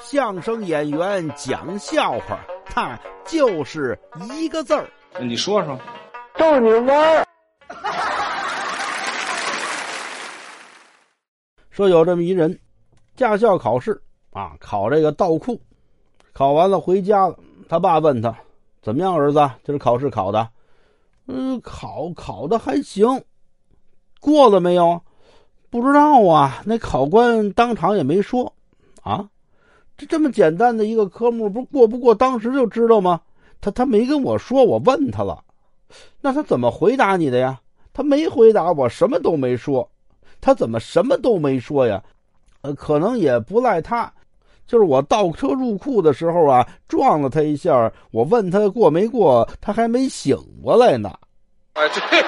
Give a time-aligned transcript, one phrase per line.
[0.00, 3.98] 相声演员讲笑话，他就是
[4.32, 4.88] 一个字儿。
[5.20, 5.78] 你说说，
[6.36, 7.26] 逗你玩儿。
[11.70, 12.58] 说有这么一人，
[13.16, 14.00] 驾校考试
[14.32, 15.60] 啊，考这个倒库，
[16.32, 17.36] 考完了回家了。
[17.68, 18.34] 他爸问他
[18.82, 19.50] ：“怎么样，儿子？
[19.64, 20.48] 这是考试考的
[21.28, 23.24] ？”“嗯，考考的还行。
[24.20, 25.00] ”“过了没有
[25.70, 28.52] ？”“不知道啊，那考官当场也没说。
[29.02, 29.28] ”“啊，
[30.06, 33.20] 这么简单的一个科目，不过不过当时就知道吗
[33.60, 35.42] ？”“他他没跟我说，我问他了。
[36.20, 37.60] ”“那他怎么回答你的呀
[37.92, 39.88] ？”“他没回答我，什么都没说。”
[40.40, 42.02] 他怎么什么都没说呀？
[42.62, 44.12] 呃，可能也不赖他，
[44.66, 47.92] 就是我倒车入库的时候啊，撞了他一下。
[48.10, 51.12] 我问他过没过，他还没醒过来呢。
[51.74, 52.24] 哎，对。